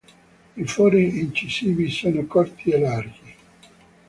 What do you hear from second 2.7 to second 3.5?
e larghi.